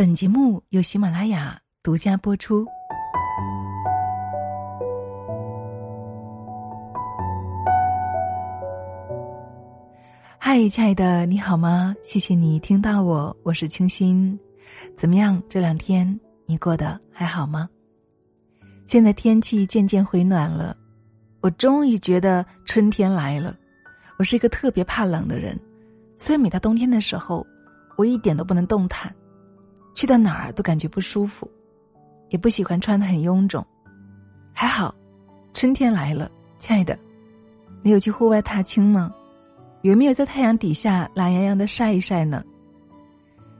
[0.00, 2.64] 本节目由喜马拉雅独家播出。
[10.38, 11.94] 嗨，亲爱的，你好吗？
[12.02, 14.40] 谢谢你听到我，我是清新。
[14.96, 15.42] 怎么样？
[15.50, 17.68] 这两天你过得还好吗？
[18.86, 20.74] 现在天气渐渐回暖了，
[21.42, 23.54] 我终于觉得春天来了。
[24.18, 25.60] 我是一个特别怕冷的人，
[26.16, 27.46] 所以每到冬天的时候，
[27.98, 29.14] 我一点都不能动弹。
[29.94, 31.50] 去到哪儿都感觉不舒服，
[32.28, 33.64] 也不喜欢穿的很臃肿。
[34.52, 34.94] 还好，
[35.52, 36.98] 春天来了，亲爱的，
[37.82, 39.12] 你有去户外踏青吗？
[39.82, 42.44] 有没有在太阳底下懒洋洋的晒一晒呢？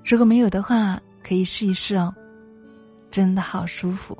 [0.04, 2.14] 如果没有的话，可以试一试哦，
[3.10, 4.16] 真的好舒服。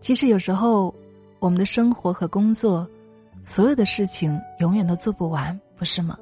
[0.00, 0.94] 其实有时候，
[1.40, 2.88] 我们的生活和工作，
[3.42, 6.16] 所有的事情永远都做不完，不是吗？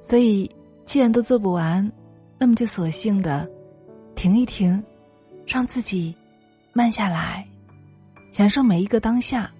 [0.00, 0.50] 所以，
[0.84, 1.90] 既然都做不完。
[2.38, 3.48] 那么就索性的
[4.14, 4.82] 停一停，
[5.44, 6.14] 让自己
[6.72, 7.46] 慢下来，
[8.30, 9.50] 享受每一个当下，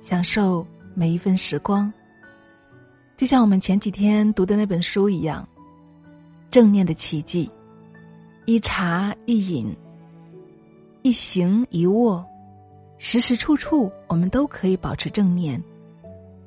[0.00, 1.92] 享受每一份时光。
[3.18, 5.46] 就像我们前几天读的那本书一样，
[6.50, 7.46] 《正念的奇迹》，
[8.46, 9.76] 一茶一饮，
[11.02, 12.24] 一行一卧，
[12.96, 15.62] 时时处处，我们都可以保持正念，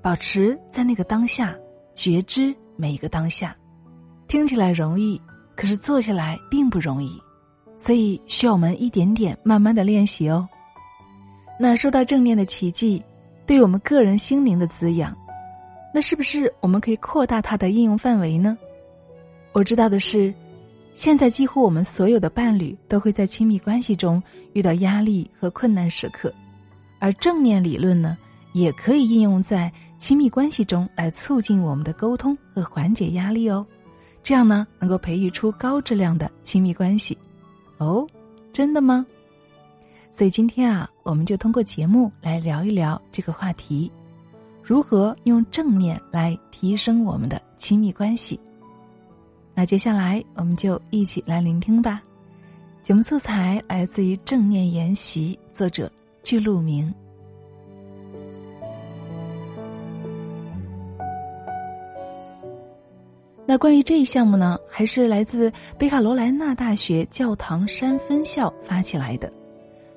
[0.01, 1.55] 保持在那个当下，
[1.93, 3.55] 觉知每一个当下。
[4.27, 5.19] 听起来容易。
[5.59, 7.21] 可是做下来并不容易，
[7.75, 10.47] 所以需要我们一点点慢慢的练习哦。
[11.59, 13.03] 那说到正念的奇迹，
[13.45, 15.13] 对我们个人心灵的滋养，
[15.93, 18.57] 那是不是我们可以扩大它的应用范围呢？
[19.51, 20.33] 我知道的是，
[20.93, 26.33] 现在几乎我们所有的伴侣都会在亲密关系中遇到压力和困难时刻，
[26.99, 28.17] 而正念理论呢，
[28.53, 33.67] 也可以应用在亲密关系中来促进我们的沟通和缓解压力哦。
[34.29, 37.17] 这样呢，能够培育出高质量的亲密关系，
[37.79, 38.07] 哦，
[38.53, 39.03] 真的吗？
[40.15, 43.91] 所以今天啊，我们就通过节目来聊一聊这个话题：
[44.61, 48.39] 如何用正念来提升我们的亲密关系。
[49.55, 51.99] 那接下来我们就一起来聆听吧。
[52.83, 55.91] 节目素材来自于《正念研习》，作者
[56.21, 56.93] 巨鹿明。
[63.49, 69.27] 那关于这一项目呢，还是来自北卡罗来纳大学教堂山分校发起来的。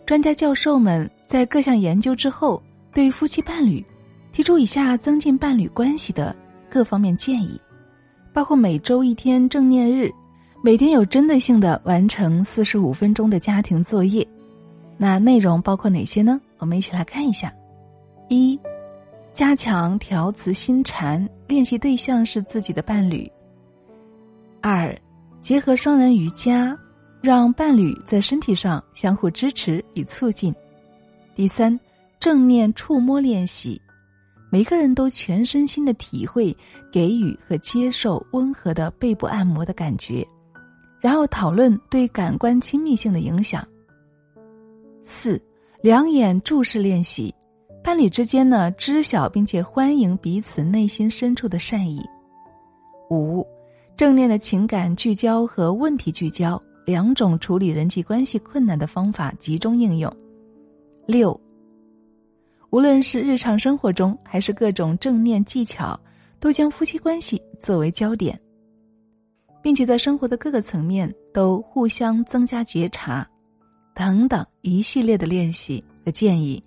[0.07, 2.63] 专家教授们在各项研究之后，
[2.95, 3.85] 对夫妻伴侣
[4.33, 6.35] 提出以下增进伴侣关系的
[6.71, 7.61] 各方面建议，
[8.33, 10.11] 包括每周一天正念日，
[10.63, 14.27] 每天有针对性的完成四十五分钟的家庭作业。
[14.97, 16.41] 那内容包括哪些呢？
[16.57, 17.53] 我们一起来看一下：
[18.31, 18.59] 一、
[19.35, 23.31] 加强调词心禅，练习对象是自己的伴侣。
[24.63, 24.97] 二，
[25.41, 26.79] 结合双人瑜伽，
[27.21, 30.55] 让伴侣在身体上相互支持与促进。
[31.35, 31.79] 第三，
[32.21, 33.83] 正念触摸练习，
[34.53, 36.57] 每个人都全身心的体会
[36.93, 40.25] 给予和接受温和的背部按摩的感觉，
[41.01, 43.67] 然后讨论对感官亲密性的影响。
[45.03, 45.43] 四，
[45.83, 47.35] 两眼注视练习，
[47.83, 52.01] 伴侣之间呢知晓并且欢迎彼此内心深处的善意。
[53.11, 53.45] 五。
[54.03, 60.13] 正念的情感聚焦和问题聚焦两种处理人际关系困难的方法集中应用。
[61.07, 61.41] 六，
[62.71, 65.97] 无论是日常生活中还是各种正念技巧，
[66.41, 68.37] 都将夫妻关系作为焦点，
[69.63, 73.25] 并且在生活的各个层面都互相增加觉察，
[73.95, 76.61] 等等一系列的练习和建议。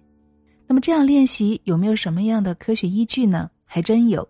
[0.68, 3.52] 那么这样练习有没有什么样的科学依据呢？
[3.66, 4.26] 还真有。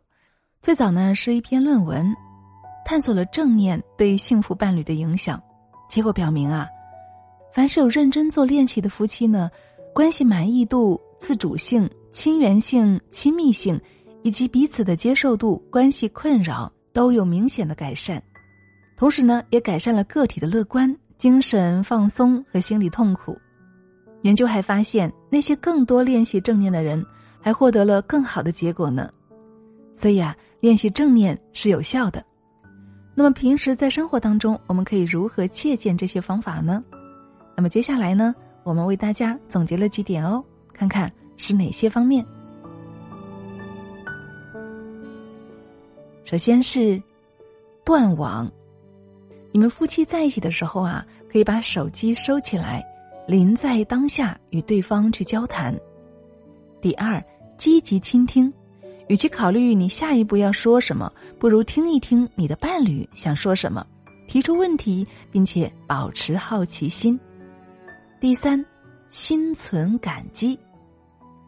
[0.59, 2.11] 最早呢是一篇论文。
[2.85, 5.41] 探索了正念对幸福伴侣的影响，
[5.89, 6.67] 结果表明啊，
[7.51, 9.49] 凡是有认真做练习的夫妻呢，
[9.91, 13.81] 关系满意度、自主性、亲缘性、亲密性，
[14.21, 18.21] 以及彼此的接受度、关系困扰都有明显的改善。
[18.95, 23.35] 同时呢，也改善了个体的乐观、精神放松和心理痛苦。
[24.21, 27.03] 研究还发现，那些更多练习正念的人，
[27.41, 29.09] 还获得了更好的结果呢。
[29.93, 32.23] 所以啊，练习正念是有效的。
[33.17, 36.83] 那么平时在生活当中，我们可以如何借鉴这些方法呢？
[37.55, 42.25] 那么接下来呢，我们为大家总结了几点哦，看看是哪些方面。
[46.25, 47.01] 首先是
[47.85, 48.51] 断网，
[49.53, 52.83] 你们夫妻在一起的时候啊，可以把手机收起来，
[53.25, 55.73] 临在当下与对方去交谈。
[56.81, 57.23] 第二，
[57.57, 58.51] 积极倾听。
[59.07, 63.85] 与其考虑你下一步要说什么，不如听一听你的伴侣想说什么，
[64.27, 67.19] 提出问题，并且保持好奇心。
[68.19, 68.65] 第三，
[69.09, 70.57] 心存感激，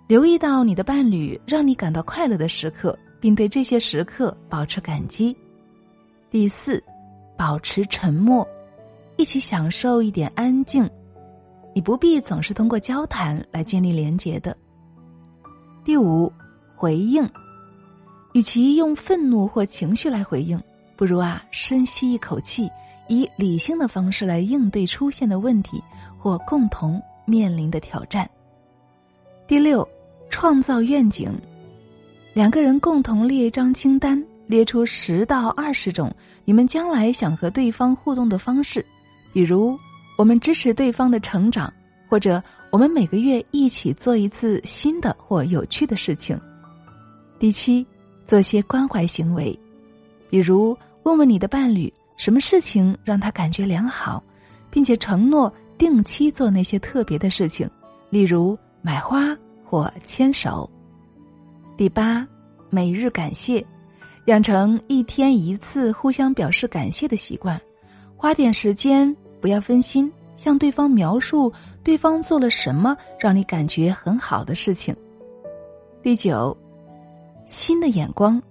[0.05, 5.35] 留意到你的伴侣让你感到快乐的时刻，并对这些时刻保持感激。
[6.29, 6.83] 第四，
[7.35, 8.47] 保持沉默，
[9.15, 10.87] 一起享受一点安静。
[11.73, 14.55] 你不必总是通过交谈来建立连结的。
[15.83, 16.31] 第五，
[16.75, 17.27] 回应，
[18.37, 20.61] 与其用愤怒或情绪来回应，
[20.95, 22.69] 不如啊深吸一口气，
[23.07, 25.83] 以理性的方式来应对出现的问题
[26.19, 28.29] 或共同面临的挑战。
[29.47, 29.89] 第六，
[30.29, 31.33] 创造愿景，
[32.35, 38.85] 两个人共同列一张清单，列出十到二十种你们将来想和对方互动的方式，
[39.33, 39.75] 比如。
[40.15, 41.73] 我们支持对方的成长，
[42.07, 42.41] 或者
[42.71, 46.39] 我们每个月一起做一次新的或有趣的事情。
[47.37, 47.85] 第七，
[48.27, 49.57] 做些关怀行为，
[50.29, 54.21] 比如问问你的伴侣什么事情让他感觉良好，
[54.69, 57.67] 并且承诺定期做那些特别的事情，
[58.09, 60.69] 例如买花或牵手。
[61.77, 62.27] 第八，
[62.69, 63.65] 每日感谢，
[64.25, 67.59] 养成一天一次互相表示感谢的习惯，
[68.15, 69.15] 花点时间。
[69.39, 71.53] 不要分心，向对方描述
[71.83, 74.93] 对方做了什么让你感觉很好的事情。
[76.01, 76.57] 第九，
[77.47, 78.41] 新的眼光，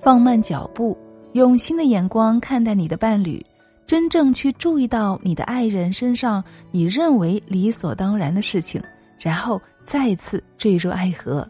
[0.00, 0.96] 放慢脚步，
[1.34, 3.44] 用新的眼光看待你的伴侣，
[3.86, 8.82] 真正去注意到你的爱人身上你认为理所当然的事情，
[9.18, 11.46] 然后再次坠入爱河。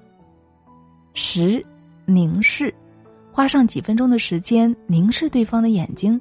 [1.15, 1.65] 十，
[2.05, 2.75] 凝视，
[3.33, 6.21] 花上几分钟的时间凝视对方的眼睛。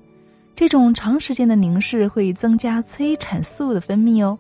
[0.56, 4.38] 这种长时间的凝视会增加催产素的分泌哦，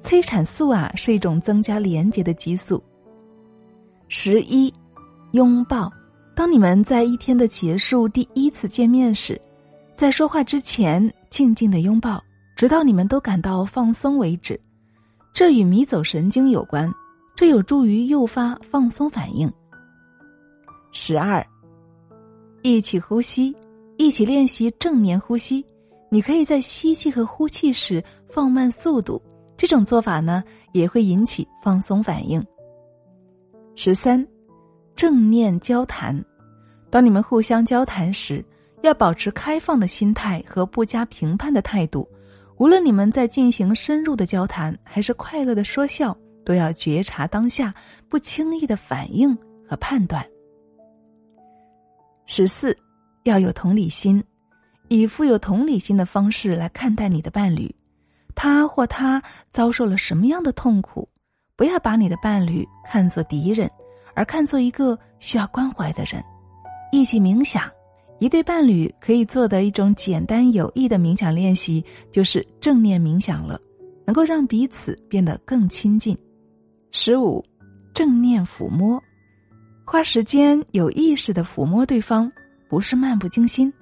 [0.00, 2.82] 催产素啊是一种增加连结的激素。
[4.08, 4.72] 十一，
[5.36, 5.92] 拥抱。
[6.34, 9.38] 当你们在一天的结束第一次见面时，
[9.94, 12.18] 在说话之前静静的拥抱，
[12.56, 14.58] 直到你们都感到放松为止。
[15.34, 16.90] 这与迷走神经有关，
[17.34, 19.52] 这有助于诱发放松反应。
[20.90, 21.46] 十二，
[22.62, 23.54] 一起呼吸。
[23.98, 25.64] 一起练习正面呼吸，
[26.10, 29.20] 你可以在吸气和呼气时放慢速度。
[29.56, 32.44] 这种做法呢，也会引起放松反应。
[33.74, 34.22] 十三，
[34.96, 36.20] 正念交谈。
[36.90, 38.44] 当你们互相交谈时，
[38.82, 42.08] 要保持开放的心态和不加评判的态度。
[42.56, 47.72] 无论你们在进行深入的交谈，还是快乐的说笑，都要觉察当下，
[48.08, 49.36] 不轻易的反应
[49.68, 50.26] 和判断。
[52.24, 52.76] 十四。
[53.24, 54.22] 要有同理心，
[54.86, 57.74] 以富有同理心的方式来看待你的伴侣，
[58.36, 59.20] 他或他
[59.50, 61.08] 遭受了什么样的痛苦？
[61.56, 63.68] 不要把你的伴侣看作敌人，
[64.16, 66.20] 而看作一个需要关怀的人。
[66.90, 67.70] 一起冥想，
[68.18, 73.60] 一对伴侣可以做的一种简单有益的冥想练习，就是正念冥想了，
[74.04, 76.16] 能够让彼此变得更亲近。
[76.90, 77.44] 十五，
[77.92, 79.00] 正念抚摸，
[79.84, 82.32] 花时间有意识的抚摸对方。
[82.68, 83.72] 不是漫不经心，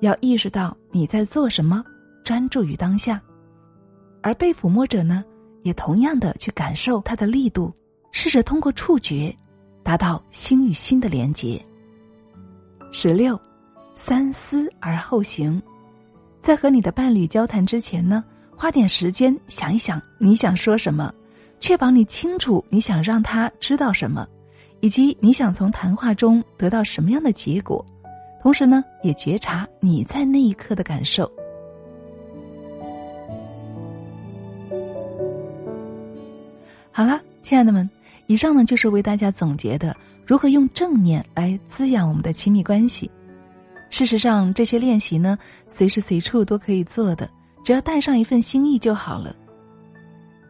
[0.00, 1.84] 要意识到你在做什么，
[2.24, 3.22] 专注于当下。
[4.22, 5.22] 而被抚摸者呢，
[5.62, 7.72] 也同样的去感受它的力度，
[8.10, 9.32] 试着通过触觉，
[9.84, 11.64] 达到心与心的连接。
[12.90, 13.38] 十六，
[13.94, 15.62] 三思而后行，
[16.40, 18.24] 在和你的伴侣交谈之前呢，
[18.56, 21.12] 花点时间想一想你想说什么，
[21.60, 24.26] 确保你清楚你想让他知道什么，
[24.80, 27.84] 以及你想从谈话中得到什么样的结果。
[28.40, 31.30] 同时呢，也觉察你在那一刻的感受。
[36.92, 37.90] 好了，亲爱的们，
[38.26, 43.10] 以上呢就是为大家总结的如何用正念来滋养我们的亲密关系。
[43.90, 45.38] 事实上，这些练习呢，
[45.68, 47.28] 随时随处都可以做的，
[47.62, 49.34] 只要带上一份心意就好了。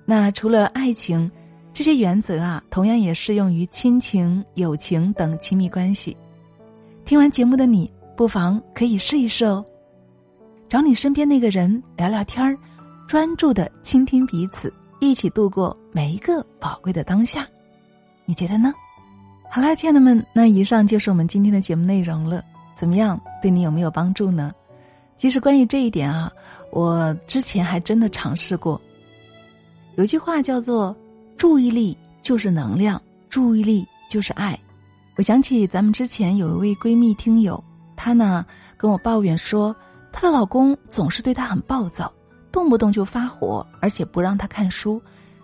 [0.07, 1.31] 那除了爱情，
[1.73, 6.17] 这些原则啊，同样也适用于亲情、友情等亲密关系。
[7.05, 9.63] 听完节目的你，不妨可以试一试哦。
[10.69, 12.57] 找你身边那个人聊聊天儿，
[13.07, 17.47] 专注的倾听彼此，一起度过每一个宝贵的当下。
[18.27, 18.73] 你觉得呢？
[19.51, 22.45] 好啦，亲爱的们，那以上就是我们今天的节目内容了。
[22.75, 24.53] 怎么样，对你有没有帮助呢？
[25.17, 26.31] 其实关于这一点啊，
[26.73, 28.81] 我之前还真的尝试过。
[29.95, 30.95] 有句话叫做
[31.37, 34.59] “注意力就是能量，注意力就是爱”。
[35.17, 37.63] 我想起咱们之前有一位闺蜜听友，
[37.95, 38.45] 她呢
[38.77, 39.75] 跟我抱怨说，
[40.11, 42.13] 她的老公总是对她很暴躁，
[42.51, 45.01] 动不动就发火，而且不让她看书，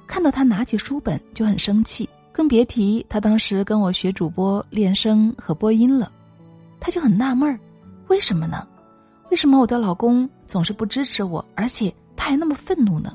[0.09, 6.11] 看到她拿起书本就很生气，更别提她当时跟我学主播练声和播音了。
[6.79, 7.59] 她就很纳闷儿，
[8.09, 8.67] 为什么呢？
[9.31, 13.13] 为什么我的老公总是不支持我，而且他还那么愤怒呢？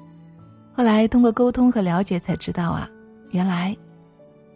[0.73, 2.89] 后来通过沟通和了解才知道啊，
[3.31, 3.75] 原来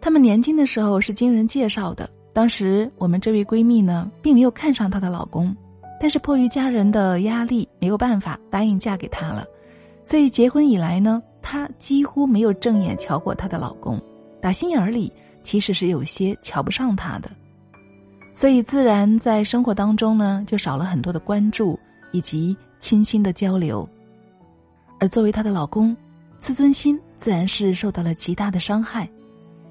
[0.00, 2.08] 他们年轻的时候是经人介绍的。
[2.32, 5.54] 当时我们这位闺蜜呢，并没有看上她的老公，
[6.00, 9.44] 但是迫于家人的压力，没有办法答应嫁给他了。
[10.04, 14.00] 所以结婚以来呢，她几乎没有正眼瞧过她的老公，
[14.40, 17.30] 打心眼儿里其实是有些瞧不上他的。
[18.34, 21.78] 所以自然在生活当中呢，就少了很多的关注
[22.12, 23.88] 以及倾心的交流。
[24.98, 25.96] 而作为她的老公，
[26.38, 29.08] 自尊心自然是受到了极大的伤害。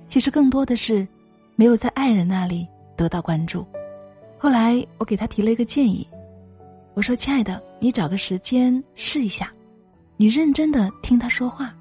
[0.07, 1.07] 其实更多的是。
[1.55, 3.67] 没有在爱人那里得到关注，
[4.38, 6.07] 后来我给他提了一个建议，
[6.93, 9.51] 我说：“亲爱的，你找个时间试一下，
[10.15, 11.75] 你认真的听他说话，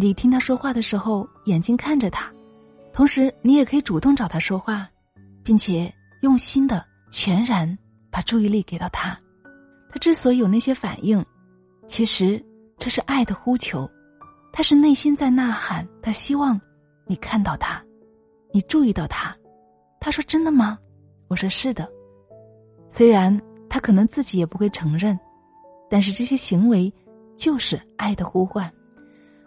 [0.00, 2.32] 你听他说话的时候眼睛看着他，
[2.90, 4.88] 同时你也可以主动找他说话，
[5.44, 5.92] 并且
[6.22, 7.76] 用心的全然
[8.10, 9.14] 把注意力给到他。
[9.90, 11.22] 他之所以有那些反应，
[11.86, 12.42] 其实
[12.78, 13.86] 这是爱的呼求，
[14.54, 16.58] 他是内心在呐喊，他希望
[17.04, 17.78] 你看到他。”
[18.54, 19.36] 你注意到他，
[20.00, 20.78] 他说：“真的吗？”
[21.28, 21.86] 我说：“是的。”
[22.88, 23.38] 虽然
[23.68, 25.18] 他可能自己也不会承认，
[25.90, 26.90] 但是这些行为
[27.36, 28.72] 就是爱的呼唤。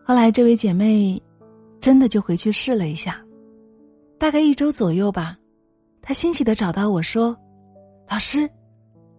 [0.04, 1.22] 后来这位姐妹
[1.80, 3.24] 真的就回去试了一下，
[4.20, 5.38] 大概一周左右吧，
[6.02, 7.36] 她欣喜的找到我说
[8.10, 8.50] ：“老师，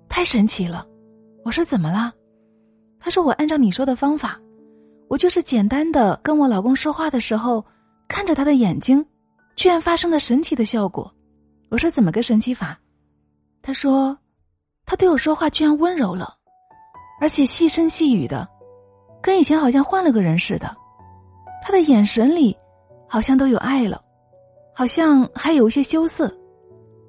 [0.09, 0.87] 太神奇了！”
[1.45, 2.13] 我说：“怎么了？”
[3.01, 4.39] 她说：“我按照你说的方法，
[5.09, 7.65] 我就是简单的跟我老公说话的时候，
[8.09, 9.05] 看着他的眼睛。”
[9.57, 11.09] 居然发生了神奇的效果，
[11.71, 12.77] 我说怎么个神奇法？
[13.63, 14.19] 他说，
[14.85, 16.35] 他对我说话居然温柔了，
[17.21, 18.49] 而且细声细语的，
[19.25, 20.77] 跟以前好像换了个人似的。
[21.63, 22.55] 他的眼神里
[23.09, 23.99] 好像都有爱了，
[24.75, 26.31] 好像还有一些羞涩。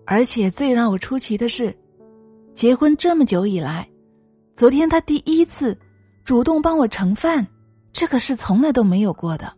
[0.06, 1.76] 而且最让我出奇的是，
[2.54, 3.86] 结婚这么久以来，
[4.54, 5.78] 昨天他第一次
[6.24, 7.46] 主动帮我盛饭，
[7.92, 9.52] 这可是从来都没有过的，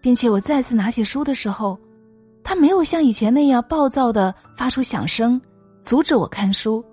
[0.00, 1.76] 并且我再次拿起书的时候。
[2.46, 5.40] 他没有像以前那样暴躁的发出响声，
[5.82, 6.84] 阻止我看书，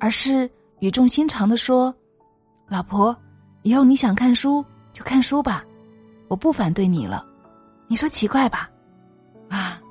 [0.00, 1.94] 而是语重心长的说
[2.66, 3.14] ：“老婆，
[3.66, 5.64] 以后你想看书就看书吧，
[6.28, 7.26] 我不反对你了。
[7.88, 8.70] 你说奇怪吧？”
[9.50, 9.82] 啊，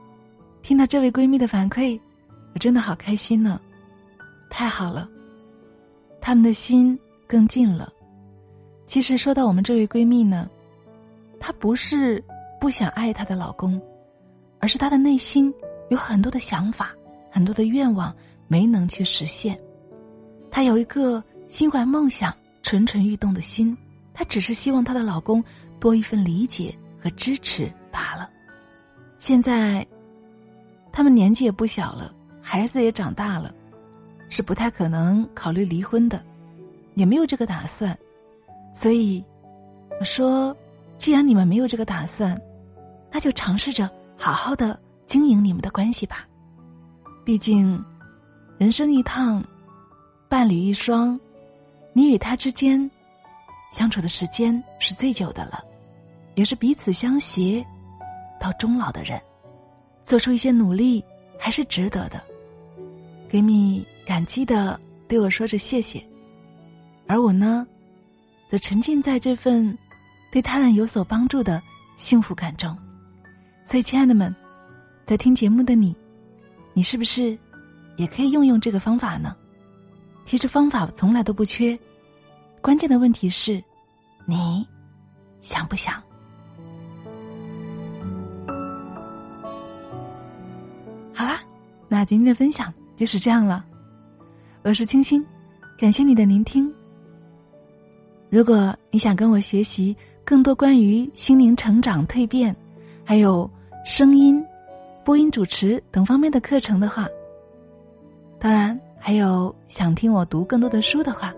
[0.61, 1.99] 听到这位闺蜜的反馈，
[2.53, 3.59] 我真的好开心呢，
[4.49, 5.09] 太好了，
[6.21, 7.91] 他们的心更近了。
[8.85, 10.49] 其实说到我们这位闺蜜呢，
[11.37, 12.23] 她不是
[12.61, 13.77] 不想爱她的老公。
[14.59, 15.53] 而是她的内心
[15.89, 16.95] 有很多的想法，
[17.29, 18.15] 很多的愿望
[18.47, 19.59] 没能去实现。
[20.49, 22.33] 她有一个心怀梦想、
[22.65, 23.77] 蠢蠢欲动的心，
[24.11, 25.41] 她只是希望她的老公
[25.79, 28.27] 多一份理解和支持罢了。
[29.19, 29.85] 现在，
[30.91, 33.53] 他们年纪也不小了，孩子也长大了，
[34.29, 36.19] 是不太可能考虑离婚的，
[36.95, 37.95] 也没有这个打算。
[38.73, 39.23] 所以，
[39.99, 40.57] 我说，
[40.97, 42.35] 既然你们没有这个打算，
[43.11, 43.87] 那就尝试着。
[44.17, 46.25] 好好的经营你们的关系吧，
[47.23, 47.79] 毕竟，
[48.57, 49.45] 人生一趟，
[50.27, 51.19] 伴侣一双，
[51.97, 52.91] 你与他之间
[53.71, 55.63] 相处的时间是最久的了，
[56.35, 57.65] 也是彼此相携
[58.37, 59.17] 到终老的人，
[60.03, 61.01] 做出一些努力
[61.39, 62.21] 还是值得的。
[63.31, 66.05] 闺蜜感激的对我说着谢谢，
[67.07, 67.65] 而我呢，
[68.49, 69.75] 则沉浸在这份
[70.33, 71.63] 对他人有所帮助的
[71.95, 72.77] 幸福感中。
[73.65, 74.35] 所以，亲爱的们，
[75.05, 75.95] 在听节目的你，
[76.73, 77.39] 你是不是
[77.95, 79.33] 也可以用用这个方法呢？
[80.25, 81.77] 其实方法从来都不缺，
[82.59, 83.63] 关键的问题是，
[84.25, 84.67] 你
[85.41, 86.01] 想不想？
[91.13, 91.39] 好啦，
[91.87, 93.63] 那今天的分享就是这样了。
[94.63, 95.25] 我是清新，
[95.77, 96.69] 感谢你的聆听。
[98.29, 102.53] 如果你想跟我学习更多关于心灵成长蜕变，
[103.05, 103.49] 还有。
[103.87, 104.43] 声音、
[105.03, 107.07] 播音主持等方面的课程的话，
[108.39, 108.75] 当然
[109.07, 111.31] 还有想听我读更多的书的话，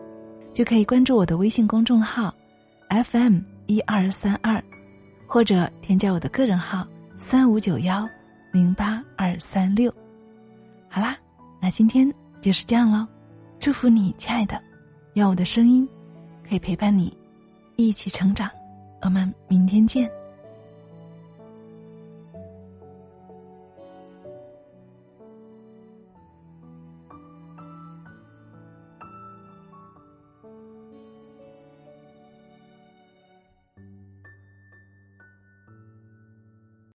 [0.54, 2.34] 就可以关注我的微信公众号
[2.88, 4.64] FM 一二三二，
[5.28, 8.08] 或者添加我的个人号三五九幺
[8.54, 9.94] 零八二三六。
[10.88, 11.18] 好啦，
[11.62, 12.10] 那今天
[12.40, 13.06] 就是这样喽，
[13.60, 14.58] 祝福你，亲爱的，
[15.16, 15.86] 愿我的声音
[16.48, 17.12] 可以陪伴你
[17.76, 18.50] 一起成长。
[19.02, 20.10] 我们明天见。